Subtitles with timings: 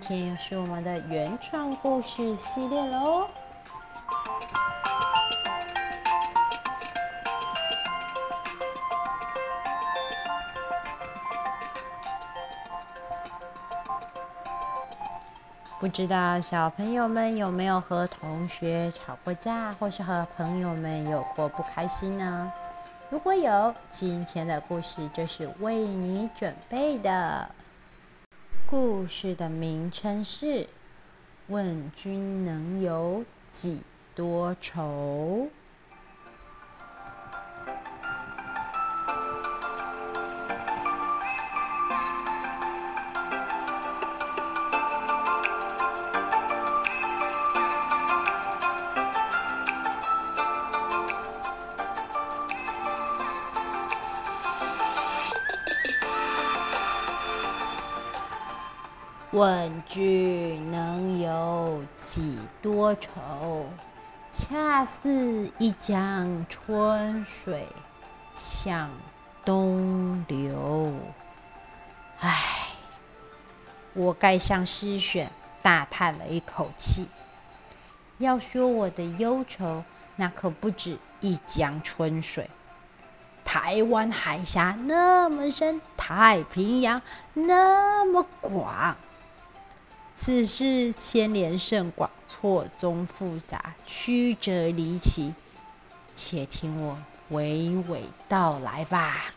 [0.00, 3.28] 今天又是我们的原创故事系列喽。
[15.78, 22.50] 不知道小朋友们有没有和同学吵过架，或是和朋友们有过不开心呢？
[23.10, 27.50] 如果有，今天的故事就是为你准备的。
[28.70, 30.46] 故事的名称是
[31.48, 33.80] 《问君能有几
[34.14, 35.48] 多愁》。
[59.40, 63.64] 问君能有几多愁？
[64.30, 67.66] 恰似一江春水
[68.34, 68.90] 向
[69.42, 70.92] 东流。
[72.18, 72.38] 唉，
[73.94, 75.32] 我盖上诗选，
[75.62, 77.08] 大叹了一口气。
[78.18, 79.84] 要说我的忧愁，
[80.16, 82.50] 那可不止一江春水。
[83.42, 87.00] 台湾海峡那么深，太平洋
[87.32, 88.98] 那么广。
[90.22, 95.34] 此事牵连甚广，错综复杂，曲折离奇，
[96.14, 96.98] 且听我
[97.30, 99.32] 娓娓道来吧。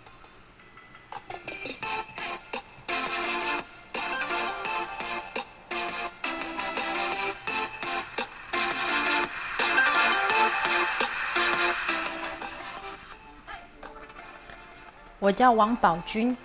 [15.20, 16.36] 我叫王宝君。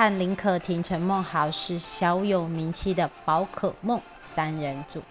[0.00, 5.02] 和林可婷、陈梦豪是小有名气的宝可梦三人组，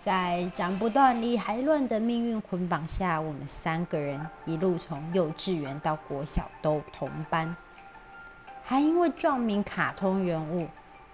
[0.00, 7.54] 在斩不断、理还乱的命运捆绑下，我们三个人一路从幼稚园到国小都同班，
[8.64, 10.68] 还因为撞名卡通人物，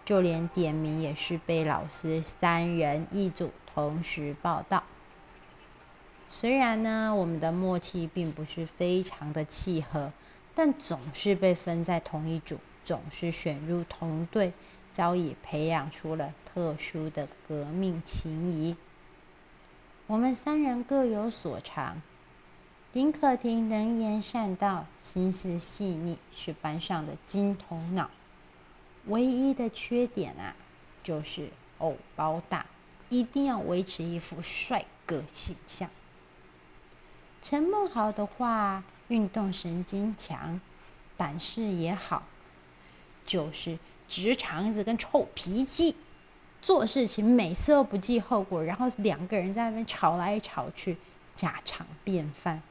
[0.04, 4.84] 就连点名也是被老师三人一组同时报到。
[6.28, 10.12] 虽然呢，我们的默契并不是非常的契合。
[10.58, 14.52] 但总是被分在同一组，总是选入同队，
[14.90, 18.76] 早已培养出了特殊的革命情谊。
[20.08, 22.02] 我们三人各有所长，
[22.92, 28.10] 林可婷能言善道，心思细腻，是班上的金头脑。
[29.06, 30.56] 唯一的缺点啊，
[31.04, 32.66] 就是偶包大，
[33.10, 35.88] 一定要维持一副帅哥形象。
[37.40, 38.82] 陈梦豪的话。
[39.08, 40.60] 运动神经强，
[41.16, 42.24] 胆识也好，
[43.26, 45.96] 就是直肠子跟臭脾气，
[46.60, 50.98] 做事情每次都不计后果，然后两个人在那边吵来吵去，
[51.34, 52.62] 家常便饭。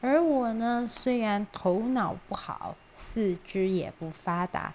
[0.00, 4.74] 而我呢，虽然头脑不好，四肢也不发达，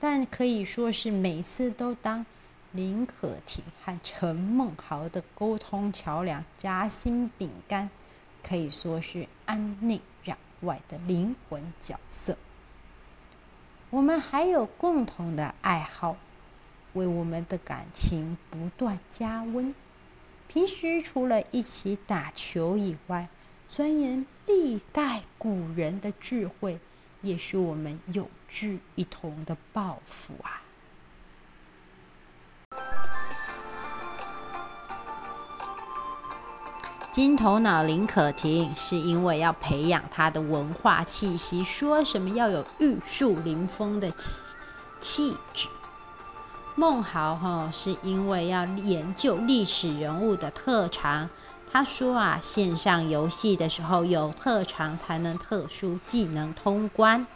[0.00, 2.26] 但可以说是每次都当
[2.72, 7.88] 林可婷和陈梦豪的沟通桥梁，夹心饼干。
[8.46, 12.36] 可以说是安内攘外的灵魂角色。
[13.90, 16.16] 我们还有共同的爱好，
[16.92, 19.74] 为我们的感情不断加温。
[20.46, 23.28] 平时除了一起打球以外，
[23.68, 26.78] 钻研历代古人的智慧，
[27.22, 30.62] 也是我们有志一同的抱负啊。
[37.16, 44.34] 金头脑林可婷是因为要培养她的文化气息，说什么要有玉树临风的气
[45.00, 45.66] 气质。
[46.74, 51.30] 孟豪哈是因为要研究历史人物的特长，
[51.72, 57.26] 他说啊，线上游戏的时候有特长才能特殊技能通关。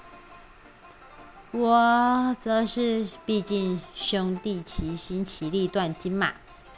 [1.52, 6.34] 我则是毕竟兄弟齐心，其利断金嘛，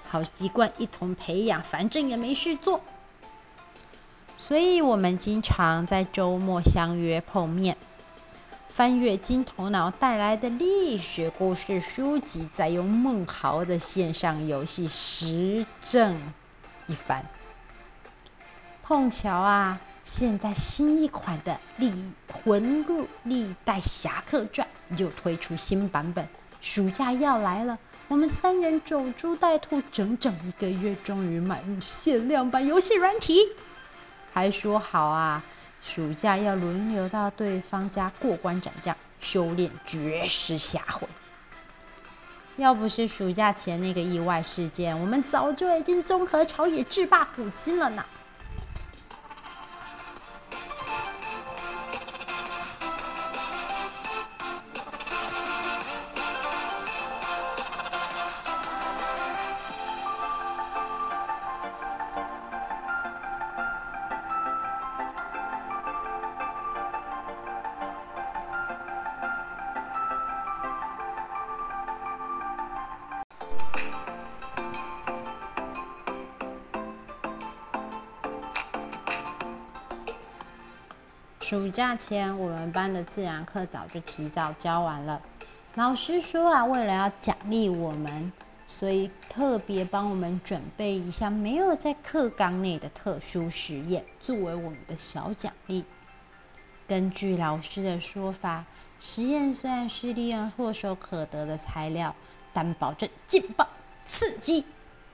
[0.08, 2.80] 好习惯一同培养，反正也没事做。
[4.44, 7.76] 所以，我们经常在周末相约碰面。
[8.68, 16.20] 翻阅金头脑带来的历史故事书籍，再用孟豪的线上游戏实证
[16.88, 17.24] 一番。
[18.82, 21.92] 碰巧啊，现在新一款的《历
[22.26, 24.66] 魂录历代侠客传》
[24.98, 26.28] 又推出新版本，
[26.60, 27.78] 暑假要来了。
[28.08, 33.36] 我们三人守株待兔整整一个月，终于买入限量版游戏软体，
[34.32, 35.42] 还说好啊，
[35.84, 41.08] 暑假要轮流到对方家过关斩将，修炼绝世侠魂。
[42.56, 48.04] 要不是暑假前那个意外事件，我们早就已经综合朝野制霸古今了呢。
[81.52, 85.20] 暑假前，我们班的自然课早就提早教完了。
[85.74, 88.32] 老师说啊，为了要奖励我们，
[88.66, 95.84] 所以特别帮我们准备一项没有在课纲内的特殊实验，作为我们的小奖励。
[96.88, 98.64] 根据老师的说法，
[98.98, 102.14] 实验虽然是利用唾手可得的材料，
[102.54, 103.68] 但保证劲爆
[104.06, 104.64] 刺激，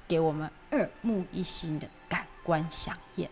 [0.07, 3.29] 给我们耳目一新的感官饗宴。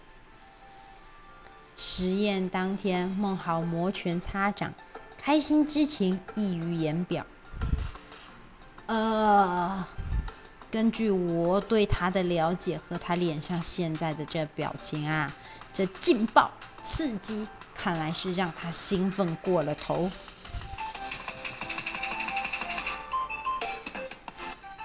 [1.77, 4.73] 实验当天，孟豪摩拳擦掌，
[5.23, 7.27] 开心之情溢于言表。
[8.87, 9.85] 呃，
[10.71, 15.31] 根据我对他的了解和他脸上现在的这表情啊，
[15.75, 16.51] 这劲爆
[16.83, 20.09] 刺激，看来是让他兴奋过了头。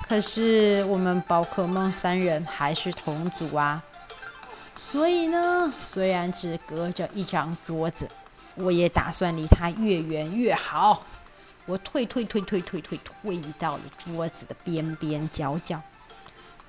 [0.10, 3.82] 可是我们宝可梦三人还是同组啊。
[4.92, 8.10] 所以呢，虽然只隔着一张桌子，
[8.56, 11.06] 我也打算离他越远越好。
[11.66, 15.82] 我退退退退退退退到了桌子的边边角角。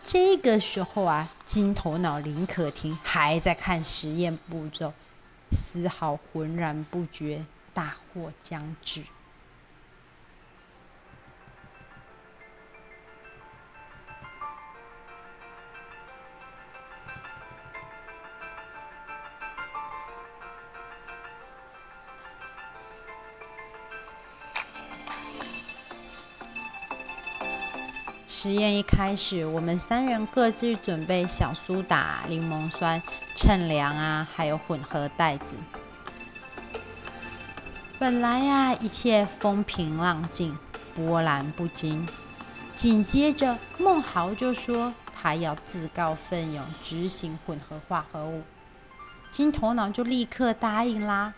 [0.06, 4.92] 这个时候啊，金头脑林可婷还在看实验步骤，
[5.50, 7.44] 丝毫浑然不觉
[7.75, 9.02] 大祸将至。
[28.42, 33.00] 实验一开始，我们三人各自准备小苏打、柠檬酸、
[33.36, 35.54] 称量啊，还有混合袋子。
[38.00, 40.58] 本来呀，一切风平浪静，
[40.92, 42.04] 波澜不惊。
[42.74, 48.42] 紧接着，孟豪就说他要自告奋勇执行混合化合物，
[49.30, 51.32] 金头脑就立刻答应啦。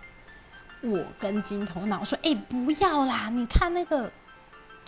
[0.81, 4.11] 我跟金头脑说：“哎，不要啦，你看那个。”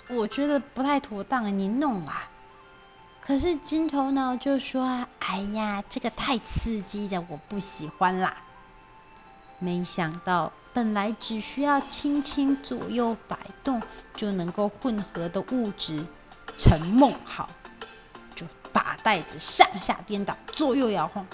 [0.08, 2.28] 我觉得不太妥当，你弄啦。
[3.20, 8.36] 可是金头脑就说：“哎呀，这个太刺激的，我不喜欢啦。”
[9.58, 13.82] 没想到，本来只需要轻轻左右摆动
[14.14, 16.06] 就能够混合的物质，
[16.56, 17.48] 陈梦好
[18.34, 21.26] 就把袋子上下颠倒，左右摇晃，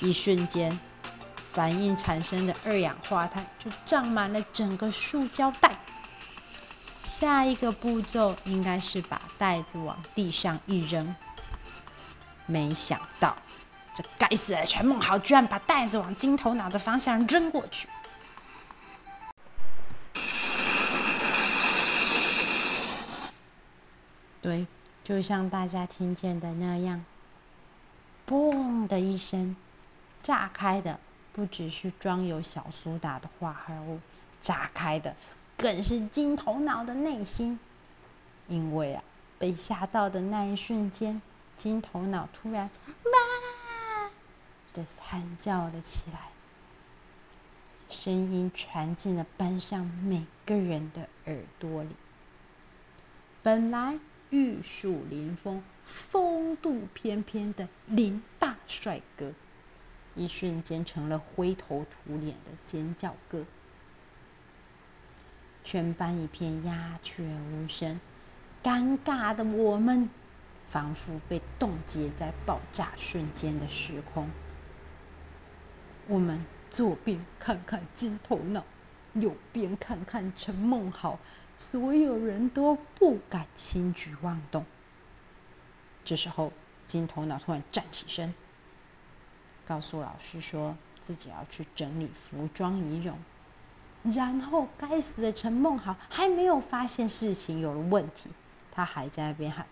[0.00, 0.80] 一瞬间，
[1.52, 5.76] 反应产生的二氧化碳就占满了整个塑胶袋。
[7.02, 11.14] 下一个步骤应该是把袋子往地上一扔，
[12.46, 13.36] 没想到
[13.92, 17.88] 这该死的陈梦豪居然把袋子往金头脑的方向扔过去。
[24.40, 24.66] 对，
[25.02, 27.04] 就像大家听见的那样，
[28.26, 29.56] 嘣的一声，
[30.22, 31.00] 炸开的
[31.32, 34.00] 不只是装有小苏打的化合物，
[34.40, 35.16] 炸开的。
[35.62, 37.56] 更是金头脑的内心，
[38.48, 39.04] 因为啊，
[39.38, 41.22] 被吓到的那一瞬间，
[41.56, 42.68] 金头脑突然
[43.04, 44.10] “妈”
[44.74, 46.30] 的惨叫了起来，
[47.88, 51.90] 声音传进了班上每个人的耳朵里。
[53.40, 54.00] 本来
[54.30, 59.32] 玉树临风、风度翩翩的林大帅哥，
[60.16, 63.44] 一瞬间成了灰头土脸的尖叫哥。
[65.64, 68.00] 全班一片鸦雀无声，
[68.62, 70.10] 尴尬的我们
[70.68, 74.30] 仿佛被冻结在爆炸瞬间的时空。
[76.08, 78.64] 我们左边看看金头脑，
[79.14, 81.18] 右边看看陈梦豪，
[81.56, 84.66] 所有人都不敢轻举妄动。
[86.04, 86.52] 这时候，
[86.86, 88.34] 金头脑突然站起身，
[89.64, 93.16] 告诉老师说自己要去整理服装仪容。
[94.02, 98.30] 然后，该死的陈梦豪还没有发现事情有了问题，
[98.72, 99.64] 他还在那边喊：“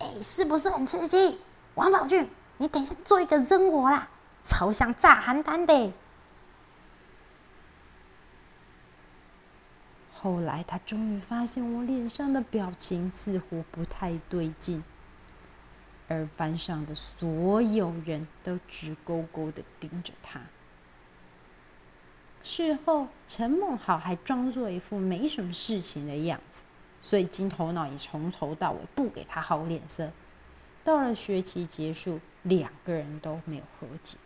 [0.00, 1.38] 哎，是不是很刺激？
[1.76, 4.08] 王宝俊，你等一下做一个扔我啦，
[4.42, 5.92] 超像炸邯郸的。”
[10.12, 14.82] 后来，他终于发现我脸上的表情似乎不太对劲，
[16.08, 20.40] 而班上的所有人都直勾勾的盯着他。
[22.42, 26.64] 事后，陈梦好还装作一副没什么事情的样子，
[27.02, 30.10] 所以金头脑也从头到尾不给他好脸色。
[30.82, 34.16] 到了学期结束，两个人都没有和解。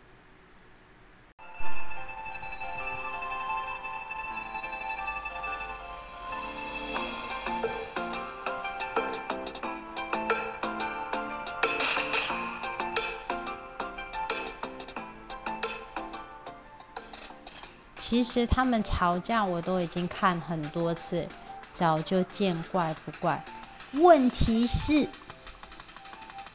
[18.25, 21.27] 其实他们吵架我都已经看很多次，
[21.71, 23.45] 早就见怪不怪。
[23.93, 25.07] 问题是，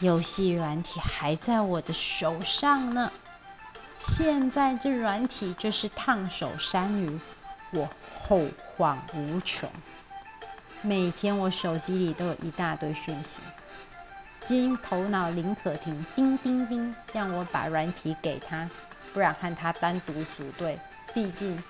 [0.01, 3.13] 游戏软体还在我的手上呢。
[3.99, 7.21] 现在这软体就是烫手山芋，
[7.73, 9.71] 我后患无穷。
[10.83, 13.41] 每天我手机里都有一大堆讯息，
[14.45, 18.69] 金头脑林可婷，叮叮叮，让我把软体给他，
[19.15, 20.77] 不然和他单独组队。
[21.13, 21.61] 毕竟，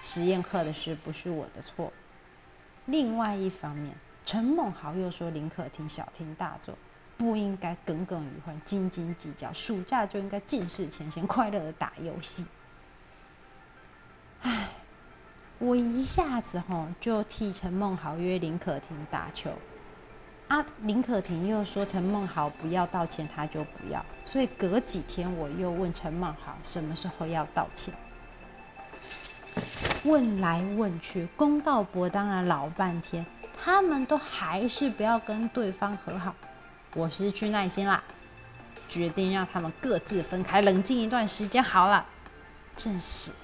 [0.00, 1.92] 实验课的事不是我的错。
[2.86, 3.94] 另外一方面，
[4.24, 6.78] 陈梦豪又说林可婷小题大做，
[7.16, 9.52] 不应该耿耿于怀、斤斤计较。
[9.52, 12.46] 暑假就应该尽释前嫌，快乐的打游戏。
[14.42, 14.68] 唉，
[15.58, 19.50] 我一下子吼就替陈梦豪约林可婷打球，
[20.46, 24.04] 啊，林可婷又说陈梦豪不要道歉，他就不要。
[24.24, 27.92] 所以隔几天我又问陈梦豪什么时候要道歉。
[30.08, 33.26] 问来问去，公道伯当了老半天，
[33.62, 36.34] 他们都还是不要跟对方和好。
[36.94, 38.02] 我失去耐心啦，
[38.88, 42.06] 决定让他们各自分开，冷静一段时间好了。
[42.74, 43.36] 真是的。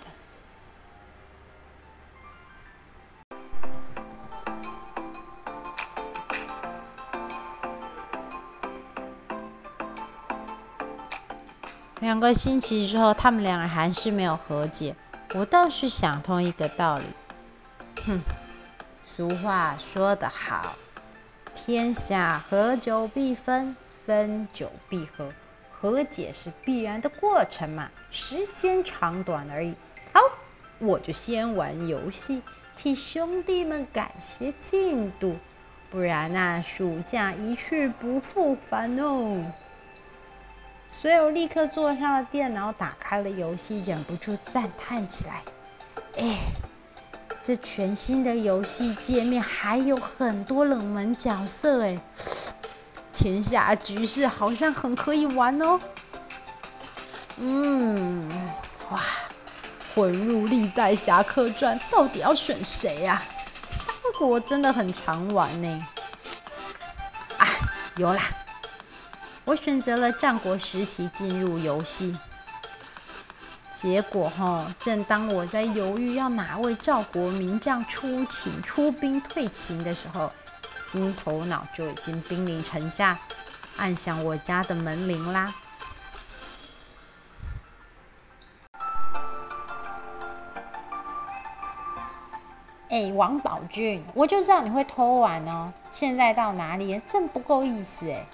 [12.00, 14.96] 两个星期之后，他们两人还是没有和解。
[15.36, 17.04] 我倒是想通一个道理，
[18.06, 18.20] 哼，
[19.04, 20.76] 俗话说得好，
[21.52, 23.74] 天下合久必分，
[24.06, 25.32] 分久必合，
[25.72, 29.74] 和解是必然的过程嘛，时间长短而已。
[30.12, 30.20] 好，
[30.78, 32.40] 我就先玩游戏，
[32.76, 35.36] 替兄弟们赶些进度，
[35.90, 39.44] 不然那暑假一去不复返哦。
[40.96, 45.42] 所以我立刻坐上了电脑，打开了游戏，忍不住赞叹起来
[46.16, 46.38] ：“哎，
[47.42, 52.00] 这全新的游戏界面还有很多冷门角色，哎，
[53.12, 55.78] 天下局势好像很可以玩哦。”
[57.36, 58.26] 嗯，
[58.90, 59.00] 哇，
[59.94, 63.20] 混入历代侠客传，到底要选谁呀？
[63.68, 65.86] 三国真的很常玩呢。
[67.36, 67.46] 啊，
[67.96, 68.22] 有啦。
[69.46, 72.18] 我选择了战国时期进入游戏，
[73.70, 80.32] 结果哈，正当我在犹豫要哪位赵国名将出秦出兵退秦的时候，
[80.86, 83.18] 金头脑就已经兵临城下，
[83.76, 85.54] 按响我家的门铃啦。
[92.88, 96.98] 哎，王宝俊，我就知道你会偷玩哦，现在到哪里？
[97.04, 98.26] 真不够意思哎。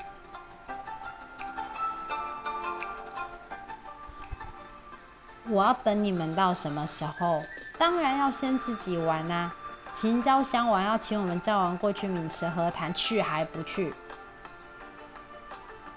[5.50, 7.42] 我要等你们到什么时候？
[7.76, 9.52] 当然要先自己玩啊！
[9.97, 13.92] 秦昭襄王要请我们赵王过去渑池和谈，去还不去？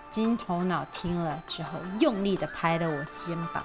[0.10, 1.70] 金头脑听了之后，
[2.00, 3.64] 用力的拍了我肩膀：“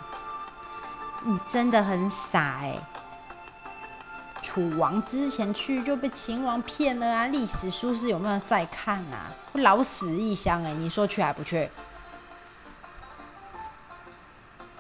[1.25, 2.78] 你真的很傻哎！
[4.42, 7.26] 楚王之前去就被秦王骗了啊！
[7.26, 9.33] 历史书是有没有在看啊？
[9.54, 10.73] 老死异乡哎！
[10.75, 11.71] 你说去还不去？”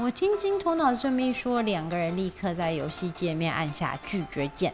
[0.00, 4.72] 我听金头脑这么一说，两个人立刻在游戏界面按下拒绝键。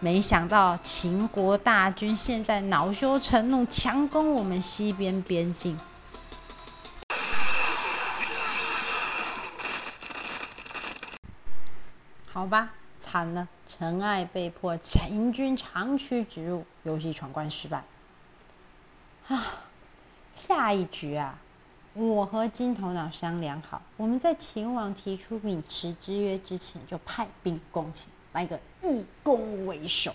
[0.00, 5.78] 没想到秦国大军现在恼羞成怒，强攻我们西边边境。
[12.26, 17.84] 好吧，惨了，陈爱被迫秦军长驱直入，游戏闯关失败。
[19.28, 19.66] 啊，
[20.32, 21.38] 下一局啊，
[21.92, 30.14] 我和金头脑商量好，我们在秦王提出渑池之约之前，就派兵攻秦，来个以攻为守。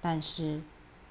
[0.00, 0.60] 但是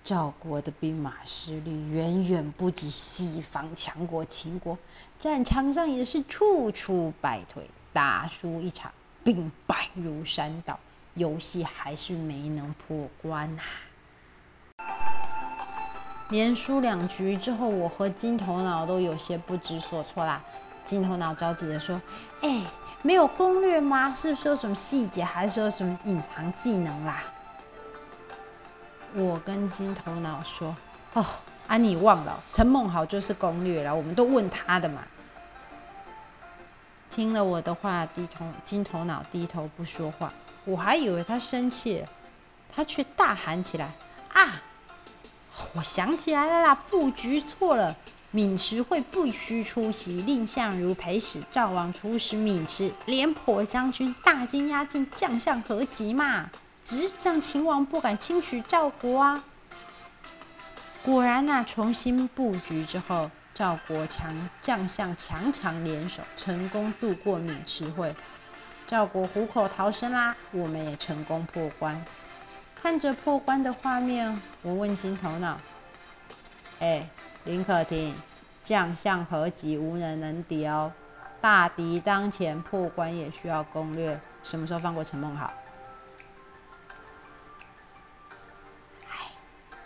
[0.04, 4.78] 赵国的兵马实力远远不及西方强国秦国，
[5.20, 8.92] 战场上也是处处败退，打输一场，
[9.24, 10.80] 兵败如山倒，
[11.16, 13.64] 游戏还是没能破关呐、
[16.30, 20.42] 连输两局之后，我和金头脑都有些不知所措啦。
[20.86, 22.00] 金头脑着急地说
[22.42, 22.62] ：“哎，
[23.02, 24.14] 没有攻略吗？
[24.14, 27.24] 是不是有什么细节，还是有什么隐藏技能啦？”
[29.16, 30.76] 我跟金头脑说
[31.14, 31.26] ：“哦，
[31.68, 35.02] 啊，你忘了，陈梦豪就是攻略了，我们都问他的嘛。”
[37.10, 40.32] 听了我的话，低头金头脑低头不说话。
[40.66, 42.08] 我还以为他生气了，
[42.72, 43.92] 他却大喊起来
[44.34, 44.62] ：“啊！
[45.74, 47.96] 我想起来了啦，布局错了，
[48.34, 56.50] 渑池会不须出席，蔺相如陪使赵王出使渑池，廉颇将军大军压境，将相何及嘛。”
[56.82, 59.44] 直让秦王不敢轻取赵国啊！
[61.04, 68.16] 果然呐、啊，重新布局之后，赵国强将相强强联手，成功渡过渑池会，
[68.88, 70.36] 赵国虎口逃生啦！
[70.52, 72.04] 我们也成功破关。
[72.82, 75.58] 看着破关的画面，我问金头脑
[76.80, 77.10] ：“哎，
[77.44, 78.16] 林可婷，
[78.64, 80.94] 将相何及，无人能敌哦。
[81.42, 84.20] 大敌当前，破关也需要攻略。
[84.42, 85.52] 什么时候放过陈梦豪？”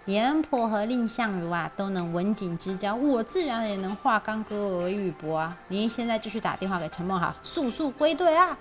[0.05, 5.57] 廉颇和蔺相如啊，都能文景之交，我自然也能化干戈为玉帛啊！
[5.69, 8.57] 您现在就去打电话给陈梦豪，速速归队啊！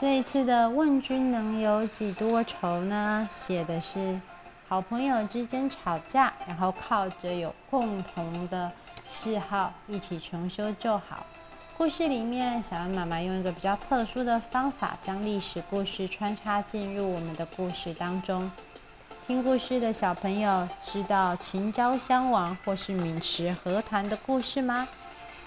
[0.00, 3.26] 这一次的问君能有几多愁呢？
[3.28, 4.20] 写的是
[4.68, 8.70] 好朋友之间吵架，然后靠着有共同的
[9.08, 11.26] 嗜好一起重修旧好。
[11.76, 18.48] 故事里面，小恩妈妈用一个比较特殊的方法，将历史故事穿插进入我们的故事当中。
[19.26, 24.86] 听故事的小朋友知道秦昭襄王或是渑池和谈的故事吗？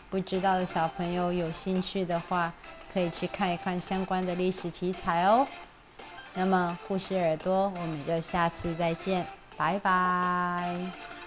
[0.09, 2.51] 不知道的小朋友有兴趣的话，
[2.91, 5.47] 可以去看一看相关的历史题材哦。
[6.33, 9.25] 那么，护士耳朵，我们就下次再见，
[9.57, 11.20] 拜拜。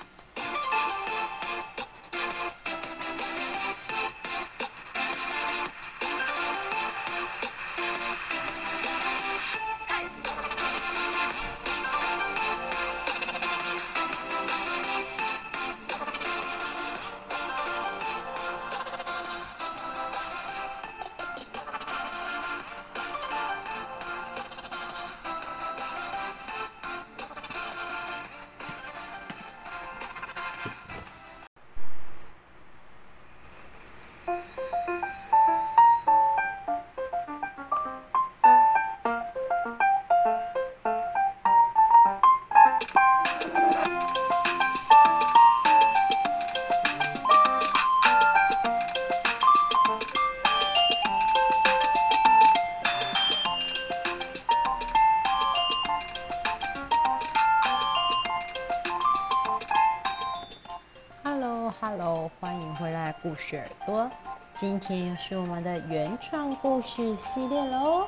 [64.87, 68.07] 今天又是我们的原创故事系列喽。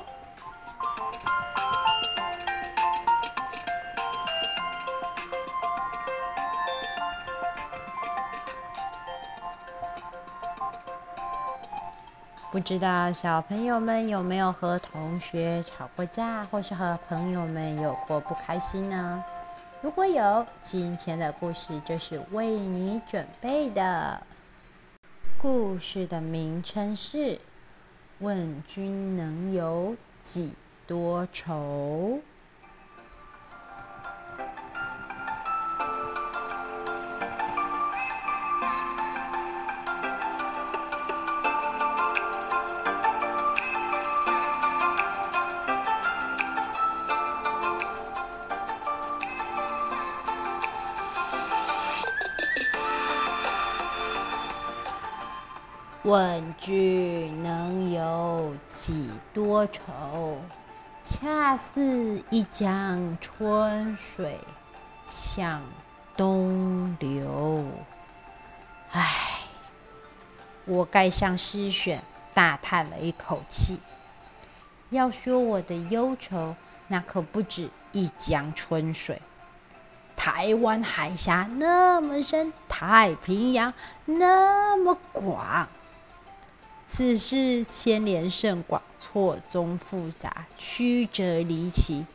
[12.51, 19.25] 不知道小朋友们有没有和同学吵过架，或是和朋友们有过不开心呢？
[19.81, 24.21] 如果有，今天的故事就是为你准备的。
[25.49, 27.17] 故事的名称是
[28.19, 30.51] 《问君能有几
[30.89, 32.19] 多愁》。
[56.07, 60.39] 问君能有几多愁？
[61.03, 64.39] 恰似一江春水
[65.05, 65.61] 向
[66.17, 67.65] 东流。
[68.93, 69.41] 唉，
[70.67, 72.01] 我盖上诗选，
[72.33, 73.81] 大叹了一口气。
[74.91, 76.55] 要说我的忧愁，
[76.87, 79.21] 那可不止一江春水。
[80.15, 85.69] 台湾海峡那么深，太平洋那么广。
[86.89, 92.07] 此事牵连甚广，错综复杂，曲折离奇。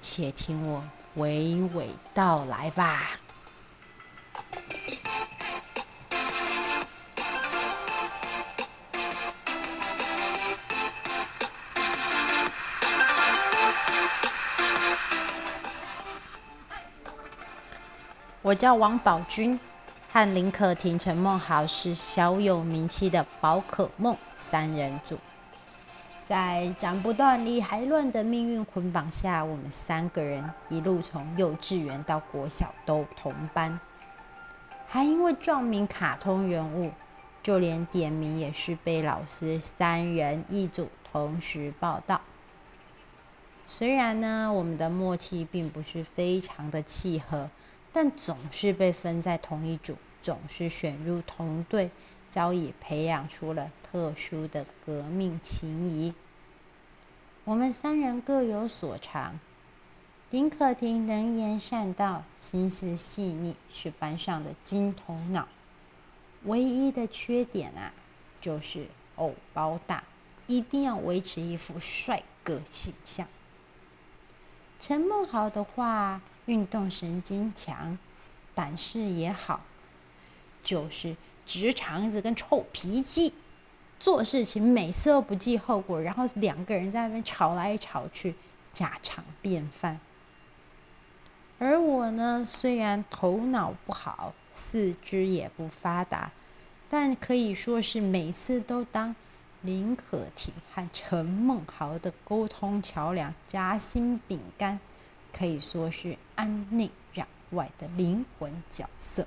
[0.00, 0.82] 且听我
[1.18, 1.84] 娓娓
[2.14, 3.20] 道来吧。
[18.42, 19.60] 我叫王宝君。
[20.12, 25.16] 和林可婷、陈梦豪是小有名气的宝可梦三人组，
[26.26, 33.78] 在斩不断、理还乱的命运捆绑下，我们三个人一路从幼稚园到国小都同班，
[34.88, 36.90] 还因为撞名卡通人物，
[37.40, 42.20] 就连点名也是被老师三人一组同时报到。
[43.64, 47.48] 虽然呢，我们的默契并不是非常的契合。
[47.92, 51.90] 但总是被分在同一组，总是选入同队，
[52.30, 56.14] 早已培养出了特殊的革命情谊。
[57.42, 59.40] 我们三人各有所长，
[60.30, 65.48] 林可婷能言善道，心思细腻，是班上的金头脑。
[66.44, 67.92] 唯一的缺点啊，
[68.40, 70.04] 就是偶包大，
[70.46, 73.26] 一定要维持一副帅哥形象。
[74.78, 76.20] 陈梦豪的话。
[76.50, 77.96] 运动神经强，
[78.56, 79.60] 胆识也好，
[80.64, 83.32] 就是直肠子跟臭脾气，
[84.00, 88.34] 做事情每次都不计后果，然后两个人在那边吵来吵去，
[88.72, 90.00] 家常便饭。
[91.60, 96.32] 而我呢，虽然头脑不好，四肢也不发达，
[96.88, 99.14] 但可以说是每次都当
[99.60, 104.80] 林可婷和陈梦豪的沟通桥梁，夹心饼干。
[105.32, 109.26] 可以说是安内攘外的灵魂角色。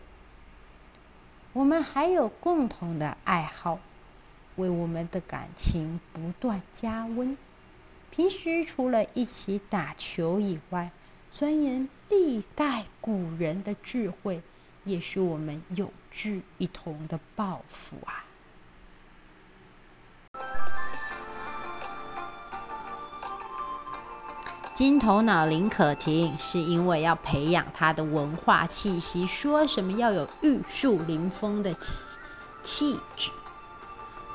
[1.54, 3.78] 我们还有共同的爱好，
[4.56, 7.38] 为我们的感情不断加温。
[8.10, 10.90] 平时除了一起打球以外，
[11.32, 14.42] 钻研历代古人的智慧，
[14.84, 18.26] 也是我们有志一同的抱负啊。
[24.74, 31.94] 金头脑林可婷是因为要培养她的文化气息，说什么要有玉树临风的气
[32.64, 33.30] 气质。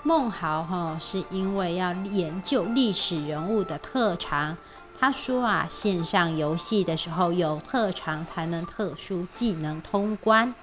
[0.05, 4.57] 孟豪哈是因为要研究历史人物的特长，
[5.01, 10.55] 他说啊，线上游戏的时候有特长才能特殊技能通关。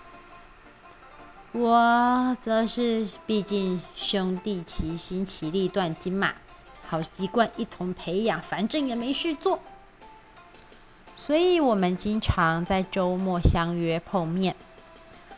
[1.52, 6.34] 我则是毕竟兄弟齐心，其利断金嘛。
[6.88, 9.60] 好习惯一同培养，反正也没事做，
[11.16, 14.56] 所以我们经常在周末相约碰面，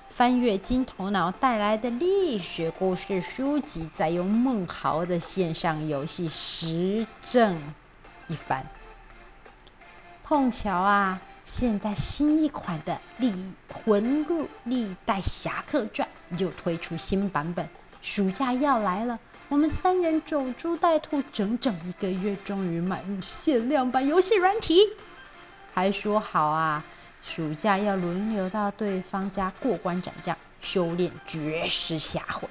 [0.10, 7.58] 翻阅金头脑带来的历史故事书籍，再用梦豪的线上游戏实证
[8.28, 8.66] 一番。
[10.24, 16.08] 碰巧啊，现在新一款的《历魂录历代侠客传》
[16.38, 17.70] 又推出新版本，
[18.02, 19.18] 暑假要来了。
[19.50, 24.82] 我们三人守株待兔，整整一个月，终于买入限量版游戏软体，
[25.74, 26.84] 还说好啊，
[27.26, 32.50] 暑假要轮流到对方家过关斩将，修炼绝世侠魂。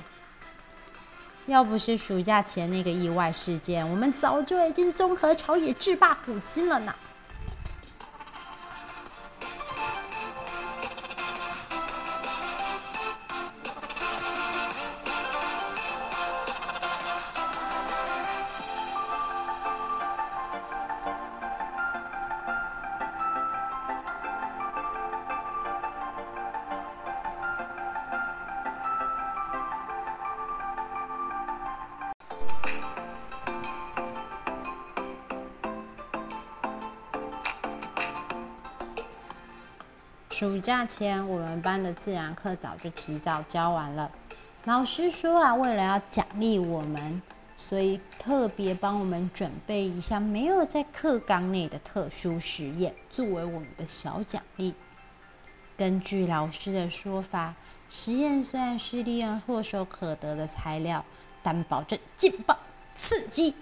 [1.44, 6.94] 要不是暑假前那个意外事件，我们早就已经综合朝野，制霸古今了呢。
[40.38, 44.10] 暑假前，我们班的自然课早就提早教完了。
[44.66, 47.22] 老师说啊，为了要奖励我们，
[47.56, 54.74] 所以特别帮我们准备一项没有在课纲内的特殊实验，作为我们的小奖励。
[55.74, 57.54] 根据老师的说法，
[57.88, 61.02] 实验虽然是利用唾手可得的材料，
[61.42, 62.58] 但保证劲爆
[62.94, 63.54] 刺激，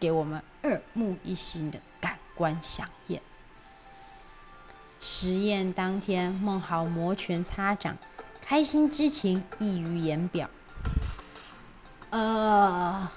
[0.00, 3.20] 给我们耳目一新的感官饗宴。
[5.16, 7.96] 实验当天，孟豪摩拳擦掌，
[8.44, 10.50] 开心之情溢于言表。
[12.10, 13.08] 呃，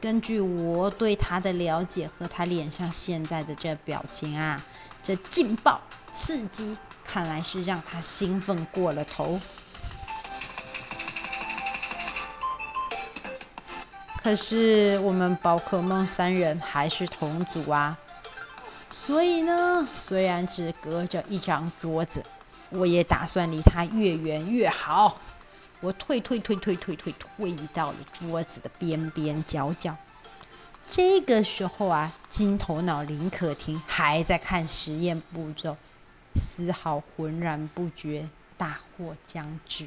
[0.00, 4.64] 根据我对他的了解和他脸上现在的这表情啊，
[5.02, 9.38] 这劲爆刺激，看来是让他兴奋过了头。
[14.22, 17.98] 可是我们宝可梦三人还是同组啊，
[19.02, 22.22] 所以呢，虽然只隔着一张桌子，
[22.68, 25.18] 我也打算离他越远越好。
[25.80, 29.96] 我退退退退退退退到了桌子的边边角角。
[30.90, 35.78] 这个时候啊，金头脑林可婷还在看实验步骤，
[36.34, 39.86] 丝毫浑然不觉大祸将至。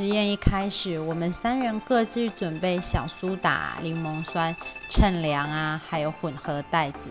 [0.00, 4.56] 实验一开始，我们三人各自准备小苏打、柠檬酸、
[4.88, 7.10] 称量啊，还有混合袋子。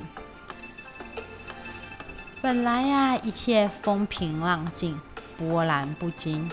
[2.41, 4.99] 本来呀、啊，一切风平浪静，
[5.37, 6.49] 波澜不惊。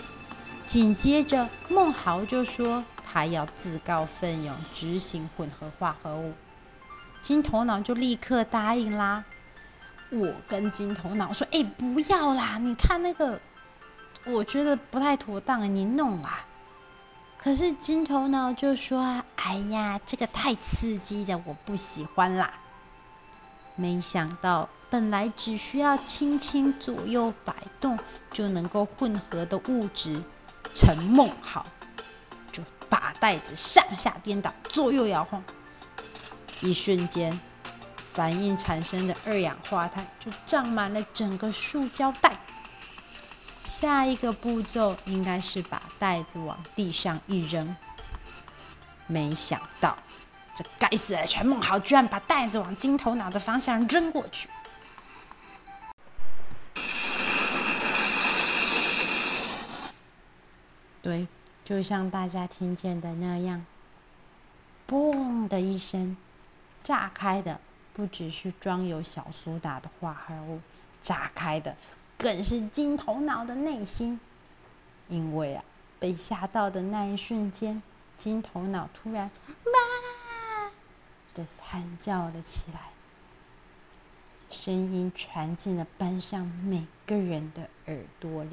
[0.63, 6.33] 紧接着，孟豪就说他要自告奋勇执行混合化合物，
[7.19, 9.25] 金头脑就立刻答应啦。
[10.11, 13.41] 我跟金头脑说：“哎，不要啦，你看那个。”
[14.27, 16.45] 我觉得不太妥当，你弄啦。
[17.37, 22.53] 可是金头脑就说：“哎呀，这个太刺激了，我不喜欢啦。”
[23.75, 27.97] 没想到，本来只需要轻轻左右摆动
[28.31, 30.21] 就能够混合的物质，
[30.73, 31.65] 陈梦好
[32.51, 35.41] 就把袋子上下颠倒，左右摇晃，
[36.61, 37.39] 一瞬间，
[38.11, 42.37] 反应产生的二氧化碳就占满了整个塑胶袋。
[43.67, 47.75] 下一个步骤应该是把袋子往地上一扔，
[49.07, 49.97] 没想到
[50.55, 54.47] 这该死的陈梦豪居然把袋子往金头脑的方向扔过去。
[61.01, 61.27] 对，
[61.65, 63.65] 就像大家听见的那样，
[64.87, 66.15] 嘣的一声，
[66.81, 67.59] 炸开的
[67.91, 70.61] 不只是装有小苏打的化合物，
[71.01, 71.75] 炸开的。
[72.17, 74.19] 更是金头脑的内心，
[75.07, 75.63] 因为啊，
[75.99, 77.81] 被吓到的那一瞬间，
[78.17, 79.29] 金头脑突然
[79.63, 80.71] “妈”
[81.35, 82.89] 的惨叫了起来，
[84.49, 88.51] 声音传进了班上每个人的耳朵里。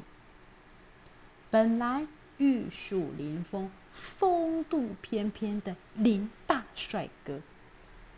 [1.51, 7.41] 本来玉树临风、风度翩翩的林大帅哥，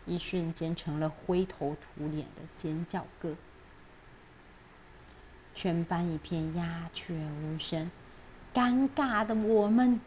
[0.05, 3.35] 一瞬间成了灰头土脸的尖叫哥。
[5.57, 7.89] 全班一片鸦雀无声，
[8.53, 9.99] 尴尬的我们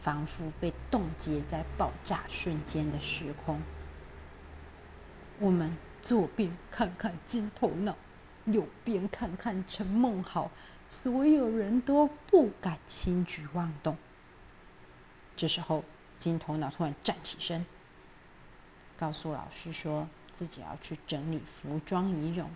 [0.00, 3.62] 仿佛被冻结在爆炸瞬间的时空。
[5.38, 7.94] 我们左边看看金头脑，
[8.46, 10.50] 右边看看陈梦豪，
[10.88, 13.96] 所有人都不敢轻举妄动。
[15.36, 15.84] 这时候，
[16.18, 17.64] 金头脑突然站起身，
[18.96, 22.50] 告诉老师说自己要去整理服装仪容。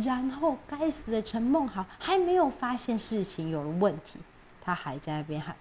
[0.00, 4.18] 然后，该死的陈梦豪还没有发现事情有了问题，
[4.60, 5.56] 他还在那边喊：“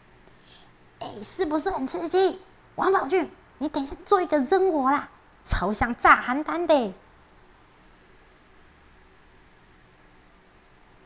[0.99, 2.39] 哎，是不是很刺激？
[2.75, 5.09] 王宝俊，你等一下做一个扔我啦，
[5.43, 6.93] 超像炸邯郸的。”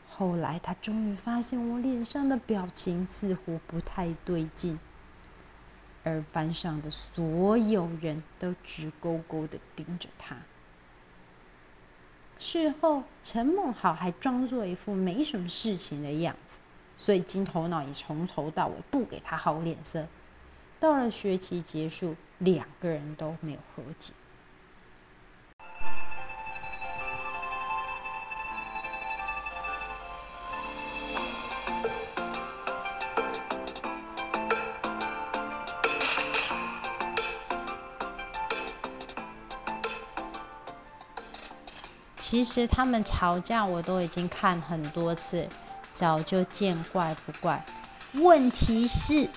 [0.08, 4.78] 后来，他终于发现我脸上的表情似乎不太对劲，
[6.04, 10.36] 而班上的所有人都直勾勾的盯着他。
[12.42, 16.60] 事后，陈梦好还装作一副没什么事情的样子，
[16.96, 20.06] 所以金头脑也从头到尾不给他好脸色。
[20.80, 24.14] 到了学期结束，两个人都没有和解。
[42.50, 45.48] 其实他们吵架我都已经看很多次，
[45.92, 47.64] 早就见怪不怪。
[48.14, 49.28] 问题是，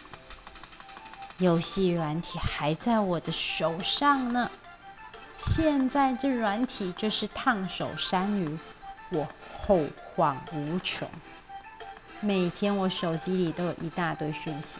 [1.37, 4.49] 游戏软体还在我的手上呢。
[5.37, 8.57] 现在这软体就是烫手山芋，
[9.11, 9.27] 我
[9.59, 9.81] 后
[10.15, 11.07] 患无穷。
[12.19, 14.79] 每天我手机里都有一大堆讯息，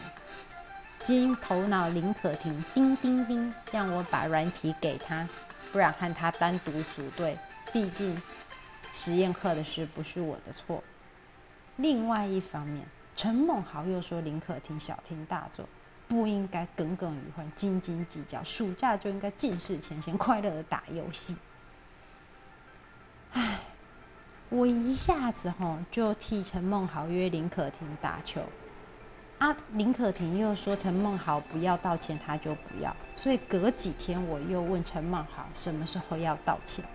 [1.04, 5.24] 金头脑林可婷，叮叮叮，让我把软体给他，
[5.72, 7.38] 不然和他单独组队。
[7.74, 8.16] 毕竟
[8.94, 10.82] 实验课的事不是我的错。
[11.76, 15.68] 另外一方面，陈梦豪又说林可婷小题大做，
[16.08, 21.36] 不应该耿耿于怀、斤斤计较，暑假就应该尽释前嫌，快乐的打游戏。
[23.32, 23.60] 唉。
[24.50, 28.44] 我一下子吼就替陈梦豪约林可婷打球，
[29.40, 36.86] 啊，林可婷又说陈梦豪不要道歉，他就不要，所以隔几天我又问陈梦豪什么时候要道歉，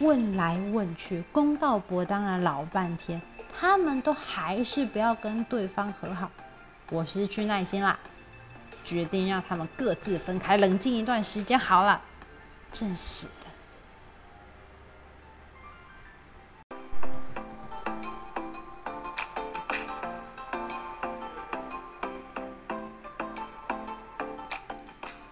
[0.00, 3.20] 问来问去，公道伯当然老半天，
[3.58, 6.30] 他们都还是不要跟对方和好，
[6.90, 7.98] 我失去耐心啦，
[8.84, 12.00] 决定让他们各自分开，冷静一段时间好了，
[12.70, 13.32] 真是的。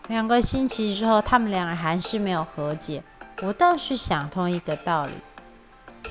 [0.08, 3.02] 两个星期之后，他们两人还是没有和解。
[3.42, 5.12] 我倒是想通一个道理，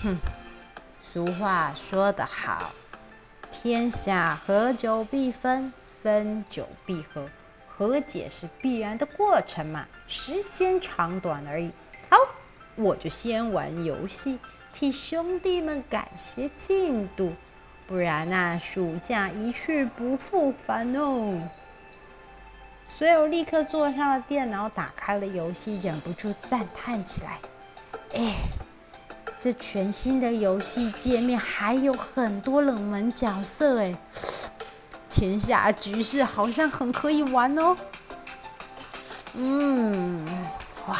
[0.04, 0.18] 哼，
[1.02, 2.72] 俗话说得好，
[3.50, 7.28] 天下合久必分，分久必合，
[7.68, 11.72] 和解是必然的过程嘛，时间长短而已。
[12.12, 12.18] 好，
[12.76, 14.38] 我就先玩游戏，
[14.72, 17.34] 替兄弟们赶些进度，
[17.88, 21.42] 不然那暑假一去不复返哦。
[22.88, 27.40] 所以我立刻坐上了电脑，打开了游戏，忍不住赞叹起来
[28.16, 28.36] ：“哎，
[29.38, 33.96] 这全新的游戏界面还有很多冷门角色哎，
[35.10, 37.76] 天下局势好像很可以玩哦。”
[39.34, 40.26] 嗯，
[40.88, 40.98] 哇，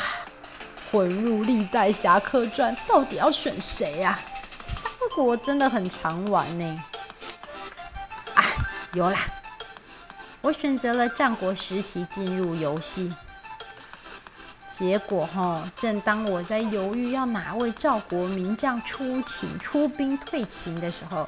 [0.92, 4.20] 混入历代侠客传，到底要选谁呀？
[4.62, 6.84] 三国真的很常玩呢。
[8.34, 8.44] 啊，
[8.92, 9.18] 有啦。
[10.46, 13.12] 我选择了战国时期进入游戏，
[14.70, 21.28] 结果哈，正当我在犹豫要哪位赵国名将出勤出兵退秦的时候，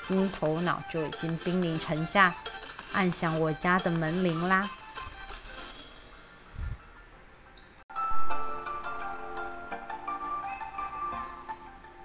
[0.00, 2.34] 金头脑就已经兵临城下，
[2.94, 4.70] 按响我家的门铃啦。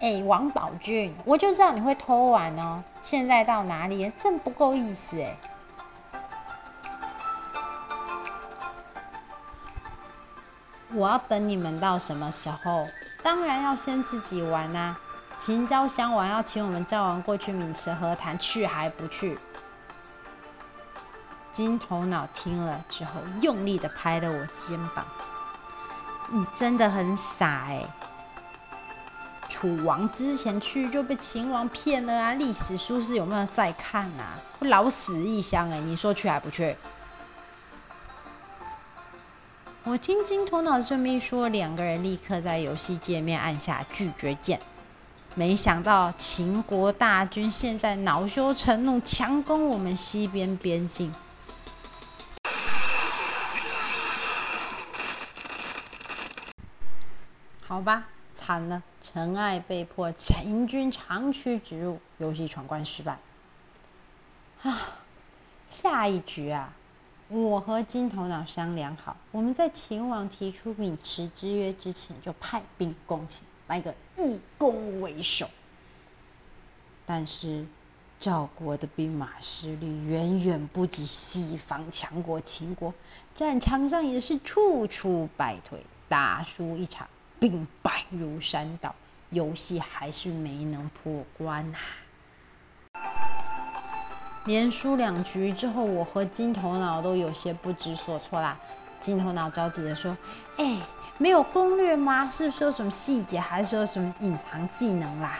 [0.01, 2.83] 哎，王宝俊，我就知道你会偷玩哦！
[3.01, 4.11] 现在到哪里？
[4.17, 5.37] 真不够意思哎！
[10.93, 12.87] 我要等你们到什么时候？
[13.21, 14.97] 当然要先自己玩啊！
[15.39, 19.37] 秦昭襄王要请我们赵王过去渑池和谈，去还不去？
[21.51, 25.05] 金头脑听了之后，用力的拍了我肩膀
[26.31, 27.83] ：“你真的很傻哎！
[29.47, 32.33] 楚王之前去就被秦王骗了啊！
[32.33, 34.39] 历史书是有没有在看啊？
[34.61, 35.79] 老死异乡哎！
[35.79, 36.75] 你说去还不去？”
[39.91, 44.61] 我听金头脑这么一说，两个人立刻在游戏界面按下拒绝键。
[45.33, 51.11] 没想到秦国大军现在恼羞成怒，强攻我们西边边境。
[57.65, 63.17] 好吧，惨了，陈爱被迫秦军长驱直入，游戏闯关失败。
[64.61, 64.99] 啊，
[65.67, 66.75] 下一局啊！
[67.29, 75.47] 我和金头脑商量好，我们在秦王提出渑池之约之前，就派兵攻秦，来个以攻为守。
[77.05, 77.63] 但是
[78.19, 82.91] 赵国的兵马实力远远不及西方强国秦国，
[83.35, 87.07] 战场上也是处处败退，打输一场，
[87.39, 88.95] 兵败如山倒，
[89.29, 91.77] 游戏还是没能破关呐、
[94.45, 98.57] 连输两局之后，我和金头脑都有些不知所措啦。
[98.99, 100.17] 金头脑着急地说
[100.57, 100.77] ：“哎、
[101.17, 102.29] 没有攻略吗？
[102.29, 105.37] 是不是有什么细节，还是有什么隐藏技能啦？”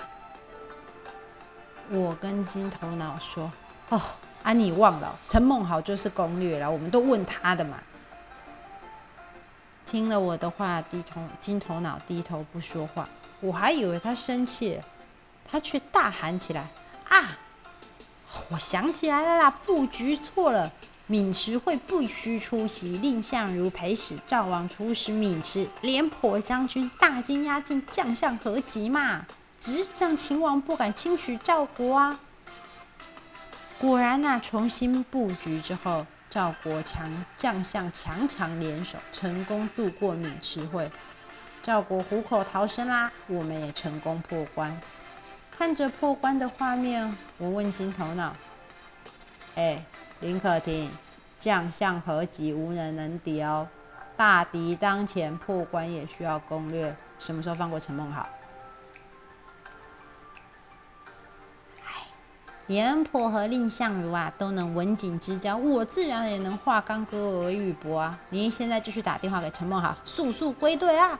[1.91, 3.51] 我跟金头脑说
[3.89, 3.99] ：“哦，
[4.43, 7.78] 啊，你忘了，陈梦豪就是攻略了，我们都问他的嘛。”
[9.86, 13.09] 听了我的话，低头金头脑低头不说话。
[13.39, 14.84] 我还以为他生气了，
[15.49, 16.67] 他却大喊起来
[17.09, 17.38] ：“啊！”
[18.49, 20.71] 我想起来了啦，布局错了。
[21.09, 29.25] 渑池会不需出席，蔺相如陪使赵王出使渑池，廉颇将军大军压境，将相何急嘛？
[29.59, 32.19] 只让秦王不敢轻取赵国啊。
[33.80, 40.91] 果然呐、重新布局之后，赵国强将相强强联手，成功渡过渑池会。
[41.63, 44.80] 赵国虎口逃生啦，我们也成功破关。
[45.60, 48.34] 看着破关的画面，我问金头脑
[49.57, 49.84] ：“哎，
[50.22, 50.89] 林可婷，
[51.38, 53.68] 将相何急，无人能敌哦。
[54.16, 56.95] 大敌当前，破关也需要攻略。
[57.20, 58.30] 什么时候放过陈梦好？”
[61.84, 62.07] 哎，
[62.68, 68.18] 廉颇和蔺相如啊，都能文景之交，我自然也能化干戈为玉帛啊！
[68.30, 71.20] 你现在就去打电话给陈梦好，速速归队啊！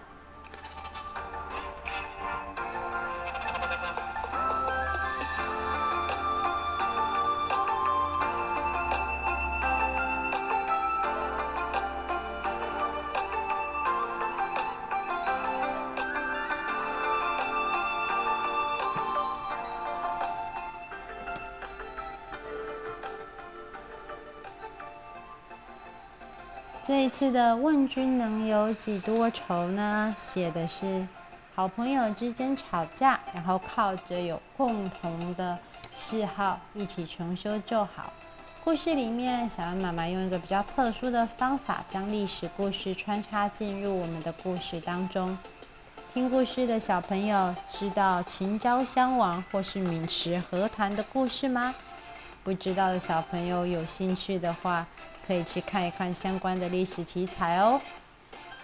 [26.90, 30.12] 这一次的问君能有几多愁呢？
[30.18, 31.08] 写的是
[31.54, 35.56] 好朋友之间吵架，然后靠着有共同的
[35.94, 38.12] 嗜好一起重修旧好。
[38.64, 45.38] 故事里面，小恩妈妈用一个比较特殊的方法，将历史故事穿插进入我们的故事当中。
[46.12, 51.76] 听故事的小朋友知道秦昭襄王或是渑池和谈的故事吗？
[52.50, 54.84] 不知道的小朋友有兴趣的话，
[55.24, 57.80] 可以去看一看相关的历史题材哦。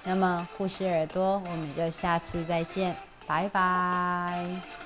[0.03, 2.95] 那么，护士耳朵，我们就下次再见，
[3.27, 4.84] 拜拜。